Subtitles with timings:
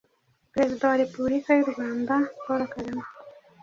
[0.53, 2.13] Perezida wa Repubulika y’u Rwanda
[2.43, 3.05] Paul Kagame